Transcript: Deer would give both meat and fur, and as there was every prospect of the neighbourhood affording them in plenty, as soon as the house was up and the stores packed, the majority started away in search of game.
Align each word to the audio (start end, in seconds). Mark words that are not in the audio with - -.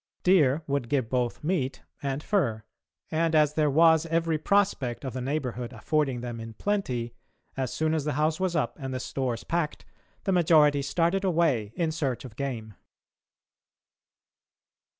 Deer 0.23 0.63
would 0.65 0.89
give 0.89 1.11
both 1.11 1.43
meat 1.43 1.83
and 2.01 2.23
fur, 2.23 2.63
and 3.11 3.35
as 3.35 3.53
there 3.53 3.69
was 3.69 4.07
every 4.07 4.39
prospect 4.39 5.05
of 5.05 5.13
the 5.13 5.21
neighbourhood 5.21 5.71
affording 5.73 6.21
them 6.21 6.39
in 6.39 6.55
plenty, 6.55 7.13
as 7.55 7.71
soon 7.71 7.93
as 7.93 8.03
the 8.03 8.13
house 8.13 8.39
was 8.39 8.55
up 8.55 8.75
and 8.79 8.95
the 8.95 8.99
stores 8.99 9.43
packed, 9.43 9.85
the 10.23 10.31
majority 10.31 10.81
started 10.81 11.23
away 11.23 11.71
in 11.75 11.91
search 11.91 12.25
of 12.25 12.35
game. 12.35 12.73